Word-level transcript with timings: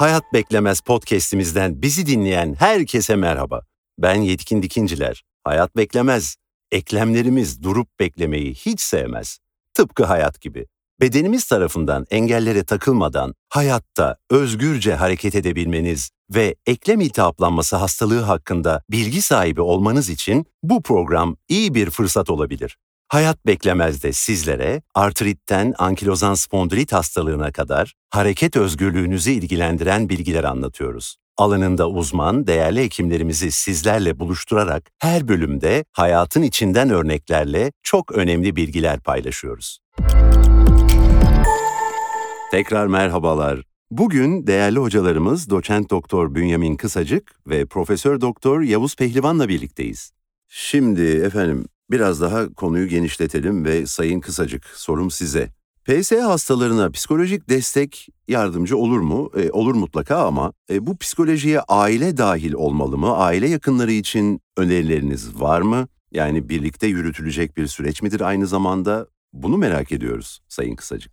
Hayat 0.00 0.32
Beklemez 0.34 0.80
podcast'imizden 0.80 1.82
bizi 1.82 2.06
dinleyen 2.06 2.54
herkese 2.54 3.16
merhaba. 3.16 3.62
Ben 3.98 4.14
Yetkin 4.14 4.62
Dikinciler. 4.62 5.24
Hayat 5.44 5.76
beklemez. 5.76 6.36
Eklemlerimiz 6.70 7.62
durup 7.62 7.88
beklemeyi 8.00 8.54
hiç 8.54 8.80
sevmez. 8.80 9.38
Tıpkı 9.74 10.04
hayat 10.04 10.40
gibi. 10.40 10.66
Bedenimiz 11.00 11.44
tarafından 11.44 12.06
engellere 12.10 12.64
takılmadan 12.64 13.34
hayatta 13.48 14.16
özgürce 14.30 14.94
hareket 14.94 15.34
edebilmeniz 15.34 16.10
ve 16.34 16.54
eklem 16.66 17.00
iltihaplanması 17.00 17.76
hastalığı 17.76 18.20
hakkında 18.20 18.82
bilgi 18.90 19.22
sahibi 19.22 19.60
olmanız 19.60 20.08
için 20.08 20.46
bu 20.62 20.82
program 20.82 21.36
iyi 21.48 21.74
bir 21.74 21.90
fırsat 21.90 22.30
olabilir. 22.30 22.76
Hayat 23.10 23.46
beklemez 23.46 24.02
de 24.02 24.12
sizlere 24.12 24.82
artritten 24.94 25.74
ankilozan 25.78 26.34
spondilit 26.34 26.92
hastalığına 26.92 27.52
kadar 27.52 27.94
hareket 28.10 28.56
özgürlüğünüzü 28.56 29.30
ilgilendiren 29.30 30.08
bilgiler 30.08 30.44
anlatıyoruz. 30.44 31.16
Alanında 31.36 31.88
uzman, 31.88 32.46
değerli 32.46 32.80
hekimlerimizi 32.80 33.50
sizlerle 33.50 34.18
buluşturarak 34.18 34.90
her 34.98 35.28
bölümde 35.28 35.84
hayatın 35.92 36.42
içinden 36.42 36.90
örneklerle 36.90 37.72
çok 37.82 38.12
önemli 38.12 38.56
bilgiler 38.56 39.00
paylaşıyoruz. 39.00 39.78
Tekrar 42.50 42.86
merhabalar. 42.86 43.62
Bugün 43.90 44.46
değerli 44.46 44.78
hocalarımız 44.78 45.50
doçent 45.50 45.90
doktor 45.90 46.34
Bünyamin 46.34 46.76
Kısacık 46.76 47.32
ve 47.46 47.66
profesör 47.66 48.20
doktor 48.20 48.60
Yavuz 48.60 48.96
Pehlivan'la 48.96 49.48
birlikteyiz. 49.48 50.12
Şimdi 50.48 51.02
efendim 51.02 51.66
biraz 51.90 52.20
daha 52.20 52.54
konuyu 52.54 52.88
genişletelim 52.88 53.64
ve 53.64 53.86
Sayın 53.86 54.20
Kısacık 54.20 54.64
sorum 54.66 55.10
size. 55.10 55.48
PS 55.84 56.12
hastalarına 56.12 56.90
psikolojik 56.90 57.48
destek 57.48 58.08
yardımcı 58.28 58.76
olur 58.76 59.00
mu? 59.00 59.30
E, 59.36 59.50
olur 59.50 59.74
mutlaka 59.74 60.16
ama 60.16 60.52
e, 60.70 60.86
bu 60.86 60.96
psikolojiye 60.96 61.60
aile 61.60 62.16
dahil 62.16 62.52
olmalı 62.52 62.98
mı? 62.98 63.16
Aile 63.16 63.48
yakınları 63.48 63.92
için 63.92 64.40
önerileriniz 64.56 65.40
var 65.40 65.60
mı? 65.60 65.88
Yani 66.12 66.48
birlikte 66.48 66.86
yürütülecek 66.86 67.56
bir 67.56 67.66
süreç 67.66 68.02
midir 68.02 68.20
aynı 68.20 68.46
zamanda? 68.46 69.06
Bunu 69.32 69.56
merak 69.56 69.92
ediyoruz 69.92 70.40
Sayın 70.48 70.76
Kısacık. 70.76 71.12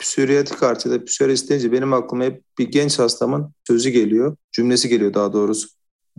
Psöriyatrik 0.00 0.62
artı 0.62 0.90
da 0.90 1.06
deyince 1.48 1.72
benim 1.72 1.92
aklıma 1.92 2.24
hep 2.24 2.42
bir 2.58 2.70
genç 2.70 2.98
hastamın 2.98 3.52
sözü 3.66 3.90
geliyor, 3.90 4.36
cümlesi 4.52 4.88
geliyor 4.88 5.14
daha 5.14 5.32
doğrusu. 5.32 5.68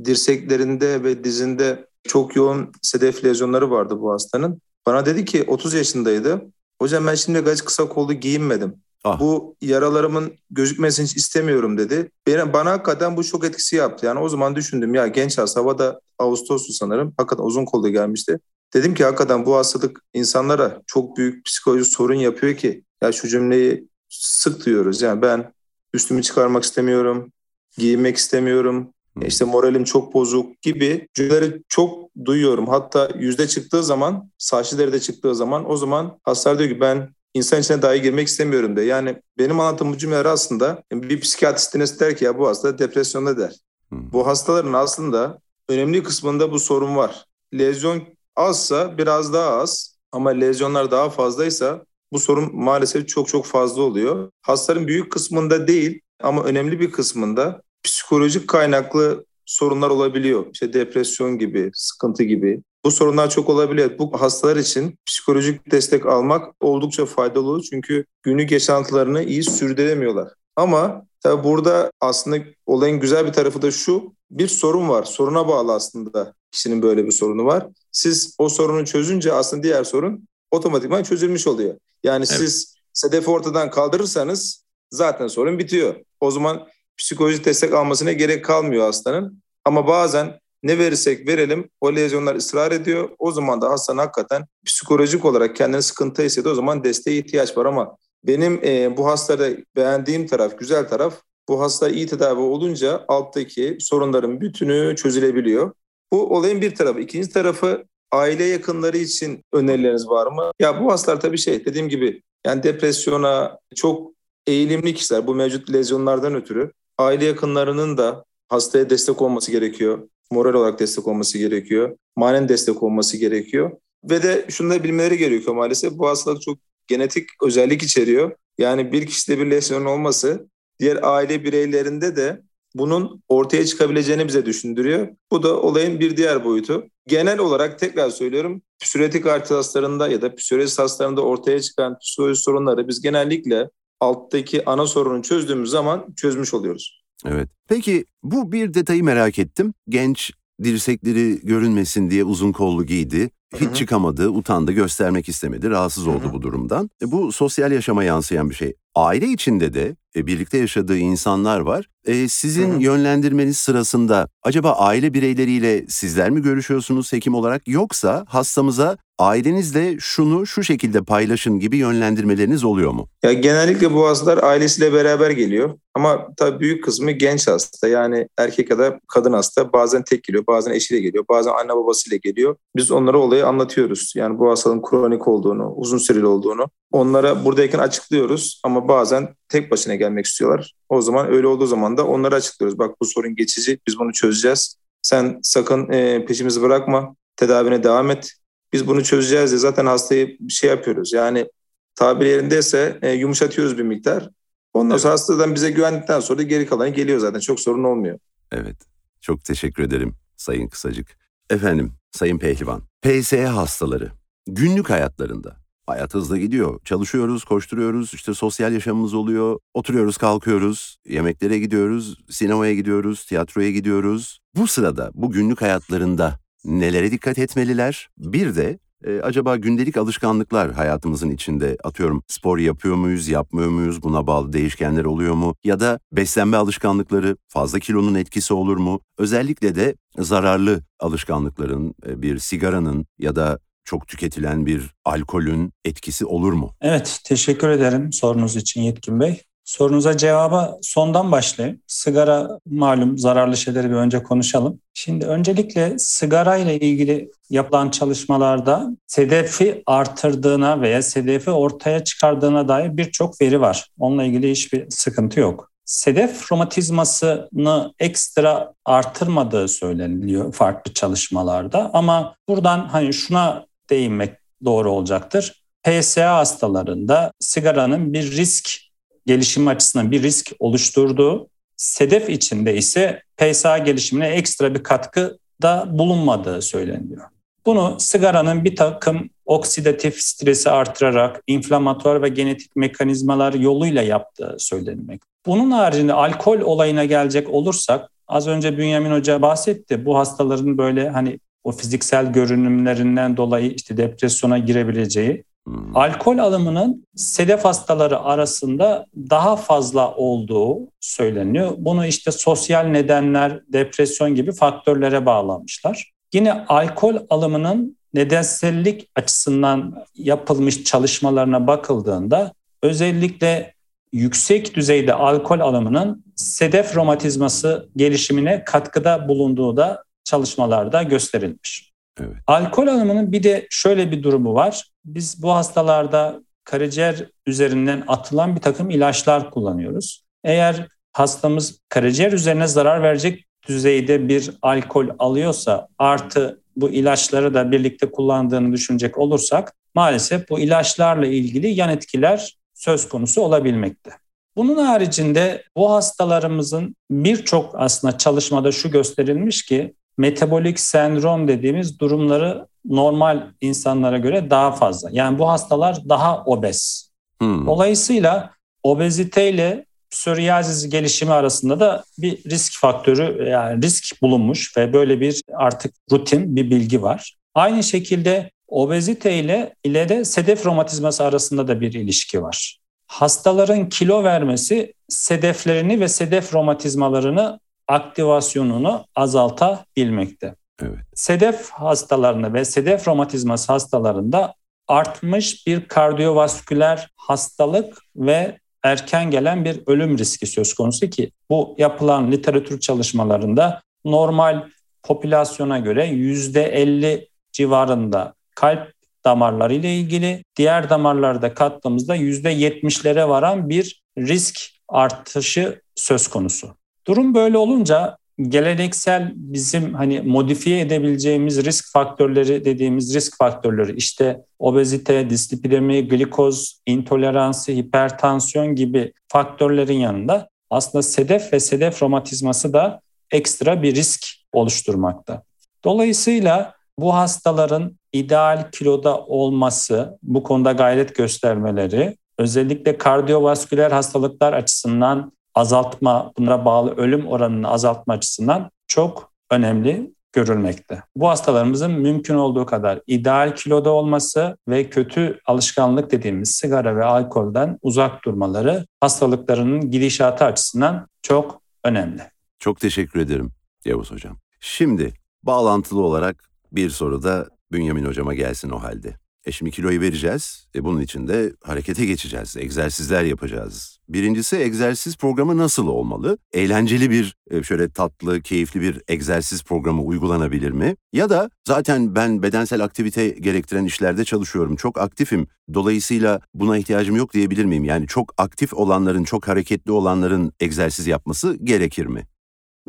Dirseklerinde 0.06 1.04
ve 1.04 1.24
dizinde 1.24 1.88
çok 2.08 2.36
yoğun 2.36 2.72
sedef 2.82 3.24
lezyonları 3.24 3.72
vardı 3.72 4.02
bu 4.02 4.12
hastanın. 4.12 4.62
Bana 4.86 5.06
dedi 5.06 5.26
ki 5.26 5.44
30 5.48 5.74
yaşındaydı. 5.74 6.42
Hocam 6.82 7.08
ben 7.08 7.16
şimdi 7.16 7.40
gaz 7.40 7.62
kısa 7.62 7.90
kollu 7.90 8.14
giyinmedim. 8.14 8.76
Ah. 9.04 9.20
Bu 9.20 9.56
yaralarımın 9.62 10.34
gözükmesini 10.50 11.06
hiç 11.06 11.18
istemiyorum 11.18 11.78
dedi. 11.78 12.12
Bana, 12.28 12.54
bana 12.54 12.72
hakikaten 12.72 13.18
bu 13.18 13.24
şok 13.24 13.46
etkisi 13.46 13.76
yaptı. 13.76 14.06
Yani 14.06 14.20
o 14.20 14.30
zaman 14.30 14.56
düşündüm 14.56 14.96
ya 14.96 15.08
genç 15.08 15.38
hasta 15.38 15.62
havada 15.62 16.02
Ağustos'u 16.20 16.74
sanırım. 16.74 17.14
Hakikaten 17.18 17.44
uzun 17.44 17.66
kolda 17.66 17.90
gelmişti. 17.90 18.40
Dedim 18.74 18.94
ki 18.94 19.04
hakikaten 19.04 19.46
bu 19.46 19.56
hastalık 19.56 20.02
insanlara 20.14 20.82
çok 20.86 21.18
büyük 21.18 21.46
psikolojik 21.46 21.88
sorun 21.88 22.14
yapıyor 22.14 22.56
ki 22.56 22.84
ya 23.02 23.12
şu 23.12 23.28
cümleyi 23.28 23.88
sık 24.10 24.66
duyuyoruz. 24.66 25.02
Yani 25.02 25.22
ben 25.22 25.54
üstümü 25.94 26.24
çıkarmak 26.24 26.64
istemiyorum, 26.64 27.32
giyinmek 27.78 28.18
istemiyorum, 28.18 28.94
işte 29.26 29.46
moralim 29.46 29.84
çok 29.84 30.14
bozuk 30.14 30.62
gibi 30.62 31.08
cümleleri 31.14 31.64
çok 31.70 32.10
duyuyorum. 32.26 32.68
Hatta 32.68 33.10
yüzde 33.20 33.48
çıktığı 33.48 33.84
zaman, 33.84 34.32
saçlı 34.38 34.78
deride 34.78 35.00
çıktığı 35.00 35.36
zaman 35.36 35.72
o 35.72 35.78
zaman 35.78 36.20
hastalar 36.24 36.60
diyor 36.60 36.70
ki 36.70 36.82
ben 36.82 37.10
insan 37.34 37.60
içine 37.60 37.82
dahi 37.82 38.02
girmek 38.02 38.28
istemiyorum 38.28 38.76
de. 38.76 38.82
Yani 38.82 39.22
benim 39.38 39.60
anlattığım 39.60 39.94
bu 39.94 39.98
cümleler 39.98 40.26
aslında 40.26 40.84
bir 40.92 41.20
psikiyatristiniz 41.20 42.00
der 42.00 42.18
ki 42.18 42.26
ya 42.26 42.40
bu 42.40 42.48
hasta 42.48 42.80
depresyonda 42.80 43.38
der. 43.38 43.56
Bu 43.92 44.28
hastaların 44.28 44.74
aslında 44.74 45.40
önemli 45.70 46.04
kısmında 46.04 46.52
bu 46.52 46.60
sorun 46.60 46.96
var. 46.96 47.26
Lezyon 47.54 48.02
azsa 48.36 48.98
biraz 48.98 49.34
daha 49.34 49.50
az 49.50 49.98
ama 50.12 50.30
lezyonlar 50.30 50.92
daha 50.92 51.10
fazlaysa 51.10 51.86
bu 52.12 52.20
sorun 52.20 52.56
maalesef 52.56 53.08
çok 53.08 53.28
çok 53.28 53.46
fazla 53.46 53.82
oluyor. 53.82 54.32
Hastaların 54.42 54.88
büyük 54.88 55.12
kısmında 55.12 55.68
değil 55.68 56.02
ama 56.22 56.44
önemli 56.44 56.80
bir 56.80 56.92
kısmında 56.92 57.62
psikolojik 58.08 58.48
kaynaklı 58.48 59.26
sorunlar 59.46 59.90
olabiliyor. 59.90 60.46
İşte 60.54 60.74
depresyon 60.74 61.38
gibi, 61.38 61.72
sıkıntı 61.74 62.24
gibi. 62.24 62.62
Bu 62.86 62.92
sorunlar 62.92 63.30
çok 63.30 63.50
olabiliyor. 63.50 64.00
Bu 64.00 64.22
hastalar 64.22 64.56
için 64.56 64.96
psikolojik 65.06 65.72
destek 65.72 66.06
almak 66.06 66.56
oldukça 66.60 67.06
faydalı 67.06 67.50
olur. 67.50 67.66
Çünkü 67.70 68.06
günlük 68.24 68.52
yaşantılarını 68.52 69.24
iyi 69.24 69.44
sürdüremiyorlar. 69.44 70.34
Ama 70.56 71.06
tabii 71.22 71.44
burada 71.44 71.92
aslında 72.02 72.38
olayın 72.66 73.00
güzel 73.00 73.26
bir 73.26 73.34
tarafı 73.34 73.62
da 73.62 73.72
şu. 73.72 74.14
Bir 74.32 74.48
sorun 74.48 74.90
var. 74.90 75.04
Soruna 75.04 75.48
bağlı 75.48 75.74
aslında 75.74 76.34
kişinin 76.52 76.82
böyle 76.82 77.06
bir 77.06 77.12
sorunu 77.12 77.46
var. 77.46 77.68
Siz 77.92 78.36
o 78.38 78.50
sorunu 78.50 78.86
çözünce 78.86 79.34
aslında 79.34 79.64
diğer 79.64 79.84
sorun 79.84 80.28
otomatikman 80.52 81.04
çözülmüş 81.04 81.48
oluyor. 81.48 81.76
Yani 82.04 82.26
evet. 82.30 82.40
siz 82.40 82.76
sedefi 82.94 83.30
ortadan 83.30 83.72
kaldırırsanız 83.72 84.64
zaten 84.92 85.28
sorun 85.28 85.60
bitiyor. 85.60 85.96
O 86.22 86.32
zaman 86.32 86.68
psikolojik 86.98 87.46
destek 87.46 87.74
almasına 87.74 88.12
gerek 88.12 88.46
kalmıyor 88.46 88.86
hastanın. 88.86 89.44
Ama 89.66 89.88
bazen 89.88 90.40
ne 90.64 90.78
verirsek 90.78 91.28
verelim 91.28 91.70
o 91.82 91.96
lezyonlar 91.96 92.36
ısrar 92.36 92.72
ediyor. 92.72 93.10
O 93.20 93.32
zaman 93.32 93.62
da 93.62 93.70
hastanın 93.70 93.98
hakikaten 93.98 94.46
psikolojik 94.66 95.26
olarak 95.26 95.56
kendini 95.56 95.82
sıkıntı 95.82 96.22
hissediyor. 96.22 96.54
O 96.54 96.56
zaman 96.56 96.84
desteğe 96.84 97.18
ihtiyaç 97.18 97.58
var 97.58 97.66
ama 97.66 97.98
benim 98.24 98.60
e, 98.64 98.98
bu 98.98 99.08
hastada 99.08 99.50
beğendiğim 99.76 100.28
taraf, 100.28 100.60
güzel 100.60 100.88
taraf 100.88 101.22
bu 101.48 101.62
hasta 101.62 101.90
iyi 101.90 102.08
tedavi 102.08 102.40
olunca 102.40 103.06
alttaki 103.08 103.78
sorunların 103.80 104.42
bütünü 104.42 104.96
çözülebiliyor. 104.96 105.74
Bu 106.14 106.36
olayın 106.36 106.62
bir 106.62 106.76
tarafı. 106.76 107.00
İkinci 107.00 107.30
tarafı 107.30 107.84
aile 108.12 108.44
yakınları 108.44 108.98
için 108.98 109.44
önerileriniz 109.54 110.08
var 110.10 110.28
mı? 110.28 110.52
Ya 110.60 110.82
bu 110.82 110.92
hastalar 110.92 111.22
tabii 111.22 111.38
şey 111.38 111.66
dediğim 111.66 111.90
gibi 111.90 112.22
yani 112.46 112.64
depresyona 112.64 113.60
çok 113.76 114.12
eğilimli 114.48 114.94
kişiler 114.94 115.28
bu 115.28 115.36
mevcut 115.36 115.74
lezyonlardan 115.74 116.36
ötürü 116.36 116.72
aile 116.98 117.26
yakınlarının 117.26 117.98
da 117.98 118.26
hastaya 118.50 118.90
destek 118.90 119.22
olması 119.22 119.52
gerekiyor. 119.52 120.10
Moral 120.32 120.54
olarak 120.54 120.80
destek 120.80 121.08
olması 121.08 121.38
gerekiyor. 121.38 121.98
Manen 122.16 122.50
destek 122.50 122.84
olması 122.84 123.18
gerekiyor. 123.18 123.72
Ve 124.04 124.24
de 124.24 124.46
şunu 124.50 124.70
da 124.70 124.84
bilmeleri 124.84 125.18
gerekiyor 125.18 125.56
maalesef. 125.56 125.94
Bu 125.94 126.08
hastalık 126.08 126.42
çok 126.42 126.58
genetik 126.88 127.30
özellik 127.44 127.84
içeriyor. 127.84 128.32
Yani 128.58 128.92
bir 128.92 129.06
kişide 129.06 129.40
bir 129.40 129.52
lezyon 129.52 129.86
olması 129.86 130.48
diğer 130.80 131.00
aile 131.04 131.44
bireylerinde 131.44 132.16
de 132.16 132.42
bunun 132.76 133.24
ortaya 133.28 133.66
çıkabileceğini 133.66 134.28
bize 134.28 134.46
düşündürüyor. 134.46 135.08
Bu 135.32 135.44
da 135.44 135.62
olayın 135.62 136.00
bir 136.00 136.18
diğer 136.18 136.46
boyutu. 136.46 136.88
Genel 137.08 137.40
olarak 137.40 137.80
tekrar 137.80 138.10
söylüyorum 138.10 138.62
psoriatik 138.80 139.26
artrit 139.26 139.52
hastalarında 139.52 140.08
ya 140.08 140.22
da 140.22 140.36
psoriasis 140.36 140.80
hastalarında 140.80 141.22
ortaya 141.22 141.62
çıkan 141.62 142.00
psikolojik 142.00 142.44
sorunları 142.44 142.88
biz 142.88 143.02
genellikle 143.02 143.70
alttaki 144.00 144.66
ana 144.66 144.88
sorunu 144.88 145.24
çözdüğümüz 145.24 145.70
zaman 145.70 146.06
çözmüş 146.16 146.54
oluyoruz. 146.54 147.04
Evet. 147.26 147.50
Peki 147.68 148.06
bu 148.24 148.52
bir 148.52 148.74
detayı 148.74 149.04
merak 149.04 149.40
ettim. 149.40 149.74
Genç 149.90 150.32
dirsekleri 150.64 151.40
görünmesin 151.44 152.10
diye 152.10 152.24
uzun 152.24 152.52
kollu 152.52 152.86
giydi. 152.86 153.30
Hiç 153.56 153.62
Hı-hı. 153.62 153.74
çıkamadı, 153.74 154.30
utandı, 154.30 154.72
göstermek 154.72 155.30
istemedi, 155.30 155.70
rahatsız 155.70 156.08
oldu 156.08 156.24
Hı-hı. 156.24 156.34
bu 156.34 156.42
durumdan. 156.42 156.90
E, 157.02 157.12
bu 157.12 157.32
sosyal 157.32 157.72
yaşama 157.72 158.04
yansıyan 158.04 158.50
bir 158.50 158.56
şey. 158.56 158.74
Aile 158.96 159.28
içinde 159.28 159.74
de 159.74 159.96
e, 160.16 160.28
birlikte 160.28 160.58
yaşadığı 160.58 160.98
insanlar 160.98 161.60
var. 161.60 161.90
E, 162.06 162.28
sizin 162.28 162.72
Hı-hı. 162.72 162.82
yönlendirmeniz 162.82 163.58
sırasında 163.58 164.28
acaba 164.44 164.72
aile 164.72 165.14
bireyleriyle 165.14 165.86
sizler 165.88 166.30
mi 166.30 166.42
görüşüyorsunuz 166.42 167.14
hekim 167.14 167.34
olarak 167.34 167.68
yoksa 167.68 168.26
hastamıza 168.30 168.98
ailenizle 169.20 169.96
şunu 170.00 170.46
şu 170.46 170.64
şekilde 170.64 171.04
paylaşın 171.04 171.60
gibi 171.60 171.78
yönlendirmeleriniz 171.78 172.64
oluyor 172.64 172.92
mu? 172.92 173.08
Ya 173.24 173.34
genellikle 173.34 173.94
bu 173.94 174.08
hastalar 174.08 174.44
ailesiyle 174.44 174.94
beraber 174.94 175.32
geliyor. 175.32 175.78
Ama 175.94 176.28
tabii 176.38 176.60
büyük 176.60 176.84
kısmı 176.84 177.12
genç 177.12 177.48
hasta. 177.48 177.88
Yani 177.88 178.28
erkek 178.38 178.70
ya 178.70 178.78
da 178.78 179.00
kadın 179.08 179.34
hasta. 179.34 179.74
Bazen 179.74 180.04
tek 180.04 180.24
geliyor, 180.24 180.48
bazen 180.48 180.72
eşiyle 180.72 181.02
geliyor, 181.02 181.26
bazen 181.30 181.52
anne 181.52 181.76
babasıyla 181.76 182.18
geliyor. 182.18 182.56
Biz 182.76 182.92
onlara 182.92 183.18
olayı 183.18 183.48
anlatıyoruz. 183.48 184.14
Yani 184.16 184.40
bu 184.40 184.50
hastalığın 184.50 184.82
kronik 184.82 185.28
olduğunu, 185.28 185.74
uzun 185.76 185.98
süreli 185.98 186.26
olduğunu. 186.26 186.66
Onlara 186.92 187.46
buradayken 187.46 187.80
açıklıyoruz 187.80 188.62
ama 188.64 188.88
bazen 188.88 189.36
tek 189.50 189.72
başına 189.72 189.96
gelmek 189.96 190.26
istiyorlar. 190.26 190.74
O 190.90 191.02
zaman 191.02 191.34
öyle 191.34 191.48
olduğu 191.48 191.68
zaman 191.68 191.98
da 191.98 192.08
onlara 192.08 192.36
açıklıyoruz. 192.36 192.80
Bak 192.80 192.96
bu 193.02 193.06
sorun 193.06 193.36
geçici, 193.36 193.80
biz 193.88 194.00
bunu 194.00 194.14
çözeceğiz. 194.14 194.76
Sen 195.02 195.40
sakın 195.44 195.92
e, 195.92 196.26
peşimizi 196.26 196.62
bırakma, 196.62 197.16
tedavine 197.36 197.84
devam 197.84 198.12
et. 198.12 198.34
Biz 198.74 198.88
bunu 198.88 199.04
çözeceğiz 199.04 199.52
diye 199.52 199.60
zaten 199.60 199.86
hastayı 199.86 200.38
bir 200.40 200.54
şey 200.54 200.70
yapıyoruz. 200.70 201.14
Yani 201.14 201.50
tabir 201.96 202.26
yerindeyse 202.26 203.00
e, 203.02 203.12
yumuşatıyoruz 203.12 203.78
bir 203.78 203.84
miktar. 203.84 204.30
Ondan 204.74 204.92
evet. 204.92 205.02
sonra 205.02 205.14
hastadan 205.14 205.56
bize 205.56 205.72
güvendikten 205.72 206.20
sonra 206.20 206.42
geri 206.42 206.66
kalan 206.66 206.94
geliyor 206.94 207.20
zaten. 207.20 207.40
Çok 207.40 207.60
sorun 207.60 207.84
olmuyor. 207.84 208.20
Evet. 208.52 208.78
Çok 209.22 209.44
teşekkür 209.44 209.84
ederim 209.84 210.16
Sayın 210.38 210.68
Kısacık. 210.68 211.18
Efendim, 211.50 211.94
Sayın 212.12 212.38
Pehlivan, 212.38 212.82
PSE 213.02 213.46
hastaları 213.46 214.12
günlük 214.48 214.90
hayatlarında 214.90 215.68
Hayat 215.88 216.14
hızla 216.14 216.38
gidiyor. 216.38 216.80
Çalışıyoruz, 216.86 217.44
koşturuyoruz, 217.44 218.14
işte 218.14 218.34
sosyal 218.34 218.74
yaşamımız 218.74 219.14
oluyor. 219.14 219.60
Oturuyoruz, 219.74 220.18
kalkıyoruz, 220.18 220.98
yemeklere 221.06 221.60
gidiyoruz, 221.60 222.18
sinemaya 222.30 222.74
gidiyoruz, 222.74 223.26
tiyatroya 223.26 223.72
gidiyoruz. 223.72 224.40
Bu 224.56 224.68
sırada, 224.68 225.12
bu 225.14 225.32
günlük 225.32 225.62
hayatlarında 225.62 226.40
nelere 226.66 227.12
dikkat 227.12 227.38
etmeliler? 227.38 228.10
Bir 228.18 228.56
de 228.56 228.80
e, 229.06 229.20
acaba 229.20 229.56
gündelik 229.56 229.98
alışkanlıklar 229.98 230.72
hayatımızın 230.72 231.30
içinde 231.30 231.78
atıyorum 231.84 232.24
spor 232.28 232.58
yapıyor 232.58 232.96
muyuz, 232.96 233.28
yapmıyor 233.28 233.70
muyuz, 233.70 234.04
buna 234.04 234.28
bağlı 234.28 234.54
değişkenler 234.54 235.06
oluyor 235.06 235.34
mu? 235.34 235.56
Ya 235.64 235.80
da 235.80 236.00
beslenme 236.12 236.58
alışkanlıkları 236.58 237.38
fazla 237.48 237.80
kilonun 237.80 238.16
etkisi 238.16 238.54
olur 238.54 238.78
mu? 238.78 239.02
Özellikle 239.18 239.76
de 239.76 239.96
zararlı 240.18 240.82
alışkanlıkların, 241.00 241.96
e, 242.08 242.22
bir 242.22 242.40
sigaranın 242.40 243.06
ya 243.20 243.36
da 243.36 243.60
çok 243.84 244.08
tüketilen 244.08 244.66
bir 244.66 244.94
alkolün 245.06 245.74
etkisi 245.86 246.26
olur 246.26 246.54
mu? 246.54 246.74
Evet, 246.82 247.20
teşekkür 247.26 247.70
ederim 247.70 248.14
sorunuz 248.14 248.56
için 248.56 248.82
Yetkin 248.82 249.20
Bey. 249.20 249.42
Sorunuza 249.68 250.18
cevaba 250.18 250.78
sondan 250.82 251.32
başlayayım. 251.32 251.82
Sigara 251.88 252.60
malum 252.66 253.18
zararlı 253.18 253.58
şeyleri 253.58 253.90
bir 253.90 253.96
önce 253.96 254.24
konuşalım. 254.24 254.80
Şimdi 254.94 255.26
öncelikle 255.26 256.00
sigara 256.00 256.58
ile 256.58 256.80
ilgili 256.80 257.32
yapılan 257.50 257.90
çalışmalarda 257.90 258.88
sedefi 259.08 259.84
artırdığına 259.86 260.82
veya 260.82 261.02
sedefi 261.02 261.52
ortaya 261.52 262.04
çıkardığına 262.04 262.68
dair 262.68 262.98
birçok 262.98 263.42
veri 263.42 263.62
var. 263.62 263.90
Onunla 264.00 264.24
ilgili 264.24 264.52
hiçbir 264.52 264.86
sıkıntı 264.90 265.40
yok. 265.40 265.72
Sedef 265.86 266.52
romatizmasını 266.52 267.94
ekstra 268.00 268.74
artırmadığı 268.86 269.68
söyleniliyor 269.68 270.54
farklı 270.54 270.94
çalışmalarda 270.94 271.92
ama 271.94 272.36
buradan 272.48 272.88
hani 272.88 273.14
şuna 273.14 273.66
değinmek 273.90 274.36
doğru 274.66 274.92
olacaktır. 274.92 275.64
PSA 275.84 276.38
hastalarında 276.38 277.32
sigaranın 277.40 278.14
bir 278.14 278.32
risk 278.32 278.87
gelişimi 279.28 279.70
açısından 279.70 280.12
bir 280.12 280.24
risk 280.24 280.52
oluşturduğu, 280.60 281.50
sedef 281.78 282.30
içinde 282.30 282.78
ise 282.78 283.22
PSA 283.38 283.78
gelişimine 283.78 284.28
ekstra 284.28 284.76
bir 284.76 284.84
katkı 284.84 285.38
da 285.62 285.88
bulunmadığı 285.92 286.62
söyleniyor. 286.62 287.24
Bunu 287.66 287.96
sigaranın 288.00 288.64
bir 288.64 288.76
takım 288.76 289.30
oksidatif 289.46 290.22
stresi 290.22 290.70
artırarak 290.70 291.44
inflamatuar 291.48 292.22
ve 292.22 292.30
genetik 292.30 292.76
mekanizmalar 292.76 293.54
yoluyla 293.54 294.02
yaptığı 294.02 294.56
söylenmek. 294.60 295.22
Bunun 295.46 295.72
haricinde 295.72 296.14
alkol 296.14 296.60
olayına 296.60 297.06
gelecek 297.06 297.50
olursak 297.50 298.10
az 298.28 298.48
önce 298.48 298.78
Bünyamin 298.78 299.12
Hoca 299.12 299.42
bahsetti. 299.42 300.06
Bu 300.06 300.18
hastaların 300.18 300.78
böyle 300.78 301.10
hani 301.10 301.40
o 301.64 301.72
fiziksel 301.72 302.34
görünümlerinden 302.34 303.38
dolayı 303.38 303.72
işte 303.72 303.98
depresyona 303.98 304.58
girebileceği. 304.58 305.44
Alkol 305.94 306.38
alımının 306.38 307.06
sedef 307.16 307.66
hastaları 307.66 308.20
arasında 308.20 309.06
daha 309.30 309.56
fazla 309.56 310.16
olduğu 310.16 310.80
söyleniyor. 311.00 311.72
Bunu 311.78 312.06
işte 312.06 312.32
sosyal 312.32 312.84
nedenler, 312.84 313.62
depresyon 313.74 314.36
gibi 314.36 314.52
faktörlere 314.52 315.26
bağlamışlar. 315.26 316.12
Yine 316.34 316.66
alkol 316.68 317.16
alımının 317.30 317.98
nedensellik 318.14 319.10
açısından 319.16 320.06
yapılmış 320.16 320.84
çalışmalarına 320.84 321.68
bakıldığında 321.68 322.54
özellikle 322.84 323.74
yüksek 324.14 324.76
düzeyde 324.76 325.14
alkol 325.14 325.60
alımının 325.60 326.24
sedef 326.36 326.96
romatizması 326.96 327.90
gelişimine 327.96 328.64
katkıda 328.64 329.28
bulunduğu 329.30 329.78
da 329.78 330.04
çalışmalarda 330.24 331.04
gösterilmiş. 331.04 331.94
Evet. 332.20 332.38
Alkol 332.48 332.88
alımının 332.88 333.32
bir 333.32 333.44
de 333.44 333.68
şöyle 333.70 334.12
bir 334.12 334.24
durumu 334.24 334.54
var. 334.54 334.92
Biz 335.06 335.44
bu 335.44 335.52
hastalarda 335.52 336.42
karaciğer 336.64 337.26
üzerinden 337.46 338.04
atılan 338.08 338.56
bir 338.56 338.62
takım 338.62 338.90
ilaçlar 338.90 339.52
kullanıyoruz. 339.52 340.24
Eğer 340.44 340.88
hastamız 341.14 341.80
karaciğer 341.90 342.32
üzerine 342.32 342.68
zarar 342.68 343.04
verecek 343.04 343.46
düzeyde 343.68 344.28
bir 344.28 344.52
alkol 344.62 345.08
alıyorsa 345.20 345.88
artı 345.98 346.62
bu 346.76 346.90
ilaçları 346.90 347.54
da 347.54 347.72
birlikte 347.72 348.12
kullandığını 348.12 348.74
düşünecek 348.74 349.18
olursak 349.18 349.74
maalesef 349.96 350.50
bu 350.50 350.60
ilaçlarla 350.60 351.28
ilgili 351.28 351.68
yan 351.68 351.90
etkiler 351.90 352.58
söz 352.74 353.10
konusu 353.10 353.42
olabilmekte. 353.42 354.12
Bunun 354.56 354.86
haricinde 354.86 355.64
bu 355.76 355.92
hastalarımızın 355.92 356.96
birçok 357.12 357.76
aslında 357.78 358.18
çalışmada 358.18 358.72
şu 358.72 358.92
gösterilmiş 358.92 359.66
ki 359.66 359.94
metabolik 360.18 360.80
sendrom 360.80 361.48
dediğimiz 361.48 362.00
durumları 362.00 362.68
normal 362.86 363.44
insanlara 363.62 364.18
göre 364.18 364.50
daha 364.50 364.72
fazla. 364.72 365.10
Yani 365.12 365.40
bu 365.40 365.50
hastalar 365.50 365.98
daha 366.10 366.44
obez. 366.44 367.12
Hmm. 367.40 367.68
Dolayısıyla 367.68 368.52
obeziteyle 368.84 369.86
psoriasis 370.12 370.90
gelişimi 370.90 371.34
arasında 371.34 371.80
da 371.80 372.04
bir 372.18 372.44
risk 372.44 372.80
faktörü 372.80 373.50
yani 373.50 373.84
risk 373.84 374.22
bulunmuş 374.22 374.78
ve 374.78 374.94
böyle 374.94 375.20
bir 375.20 375.42
artık 375.56 375.94
rutin 376.12 376.56
bir 376.56 376.70
bilgi 376.72 377.02
var. 377.02 377.36
Aynı 377.56 377.84
şekilde 377.84 378.52
obezite 378.68 379.34
ile 379.34 379.76
ile 379.84 380.10
de 380.10 380.26
sedef 380.26 380.66
romatizması 380.66 381.24
arasında 381.24 381.68
da 381.68 381.82
bir 381.82 381.94
ilişki 381.94 382.42
var. 382.42 382.80
Hastaların 383.08 383.90
kilo 383.90 384.24
vermesi 384.24 384.94
sedeflerini 385.10 386.00
ve 386.00 386.08
sedef 386.08 386.54
romatizmalarını 386.54 387.60
aktivasyonunu 387.88 389.06
azaltabilmekte. 389.16 390.56
Evet. 390.82 391.00
Sedef 391.16 391.70
hastalarında 391.70 392.54
ve 392.54 392.66
sedef 392.66 393.08
romatizması 393.08 393.72
hastalarında 393.72 394.54
artmış 394.88 395.68
bir 395.68 395.88
kardiyovasküler 395.88 397.12
hastalık 397.16 397.98
ve 398.16 398.60
erken 398.84 399.32
gelen 399.32 399.66
bir 399.66 399.82
ölüm 399.88 400.18
riski 400.18 400.48
söz 400.48 400.74
konusu 400.74 401.10
ki 401.10 401.32
bu 401.50 401.76
yapılan 401.78 402.32
literatür 402.32 402.80
çalışmalarında 402.80 403.82
normal 404.06 404.64
popülasyona 405.04 405.80
göre 405.80 406.08
%50 406.10 407.28
civarında 407.52 408.34
kalp 408.56 408.94
damarları 409.26 409.74
ile 409.74 409.96
ilgili 409.96 410.44
diğer 410.56 410.90
damarlarda 410.90 411.54
kattığımızda 411.54 412.16
%70'lere 412.16 413.30
varan 413.30 413.70
bir 413.70 414.02
risk 414.18 414.60
artışı 414.88 415.82
söz 415.96 416.28
konusu. 416.28 416.77
Durum 417.08 417.36
böyle 417.36 417.58
olunca 417.58 418.18
geleneksel 418.42 419.32
bizim 419.36 419.94
hani 419.94 420.22
modifiye 420.22 420.80
edebileceğimiz 420.80 421.66
risk 421.66 421.92
faktörleri 421.94 422.66
dediğimiz 422.66 423.16
risk 423.16 423.38
faktörleri 423.38 423.96
işte 423.96 424.42
obezite, 424.60 425.30
dislipidemi, 425.30 426.08
glikoz 426.08 426.82
intoleransı, 426.86 427.72
hipertansiyon 427.72 428.76
gibi 428.76 429.14
faktörlerin 429.28 430.00
yanında 430.00 430.50
aslında 430.70 431.02
sedef 431.02 431.54
ve 431.54 431.60
sedef 431.60 432.04
romatizması 432.04 432.74
da 432.74 433.02
ekstra 433.32 433.84
bir 433.84 433.96
risk 433.96 434.28
oluşturmakta. 434.54 435.44
Dolayısıyla 435.84 436.74
bu 437.00 437.14
hastaların 437.16 437.98
ideal 438.14 438.72
kiloda 438.72 439.18
olması, 439.18 440.18
bu 440.24 440.44
konuda 440.44 440.72
gayret 440.72 441.16
göstermeleri 441.16 442.18
özellikle 442.38 442.98
kardiyovasküler 442.98 443.92
hastalıklar 443.92 444.54
açısından 444.54 445.32
azaltma, 445.58 446.32
bunlara 446.38 446.66
bağlı 446.66 446.96
ölüm 446.96 447.28
oranını 447.28 447.70
azaltma 447.70 448.14
açısından 448.14 448.72
çok 448.88 449.32
önemli 449.52 450.14
görülmekte. 450.34 451.04
Bu 451.16 451.30
hastalarımızın 451.30 451.92
mümkün 451.92 452.36
olduğu 452.36 452.66
kadar 452.66 453.02
ideal 453.08 453.56
kiloda 453.56 453.90
olması 453.90 454.58
ve 454.68 454.90
kötü 454.90 455.40
alışkanlık 455.46 456.12
dediğimiz 456.12 456.52
sigara 456.52 456.96
ve 456.96 457.06
alkolden 457.06 457.78
uzak 457.82 458.26
durmaları 458.26 458.86
hastalıklarının 459.02 459.92
gidişatı 459.92 460.46
açısından 460.46 461.08
çok 461.22 461.62
önemli. 461.84 462.22
Çok 462.60 462.80
teşekkür 462.80 463.20
ederim 463.20 463.52
Yavuz 463.86 464.12
Hocam. 464.12 464.38
Şimdi 464.60 465.14
bağlantılı 465.44 466.02
olarak 466.02 466.50
bir 466.72 466.90
soru 466.90 467.24
da 467.24 467.48
Bünyamin 467.72 468.06
Hocama 468.06 468.34
gelsin 468.34 468.70
o 468.70 468.84
halde. 468.84 469.16
E 469.48 469.52
şimdi 469.52 469.72
kiloyu 469.72 470.02
vereceğiz. 470.02 470.68
E 470.76 470.84
bunun 470.84 471.02
için 471.02 471.28
de 471.28 471.54
harekete 471.64 472.06
geçeceğiz. 472.06 472.58
Egzersizler 472.58 473.24
yapacağız. 473.24 474.00
Birincisi 474.10 474.56
egzersiz 474.56 475.18
programı 475.18 475.58
nasıl 475.58 475.88
olmalı? 475.88 476.38
Eğlenceli 476.54 477.12
bir, 477.12 477.36
e, 477.52 477.64
şöyle 477.64 477.90
tatlı, 477.90 478.42
keyifli 478.42 478.82
bir 478.82 479.02
egzersiz 479.08 479.64
programı 479.64 480.02
uygulanabilir 480.02 480.72
mi? 480.72 480.96
Ya 481.14 481.30
da 481.30 481.50
zaten 481.68 482.16
ben 482.16 482.44
bedensel 482.44 482.84
aktivite 482.84 483.30
gerektiren 483.30 483.86
işlerde 483.86 484.26
çalışıyorum. 484.26 484.76
Çok 484.76 485.00
aktifim. 485.00 485.48
Dolayısıyla 485.74 486.42
buna 486.54 486.78
ihtiyacım 486.78 487.16
yok 487.16 487.34
diyebilir 487.34 487.66
miyim? 487.66 487.84
Yani 487.84 488.08
çok 488.08 488.34
aktif 488.38 488.74
olanların, 488.74 489.24
çok 489.24 489.48
hareketli 489.48 489.92
olanların 489.92 490.52
egzersiz 490.60 491.08
yapması 491.08 491.58
gerekir 491.64 492.06
mi? 492.06 492.24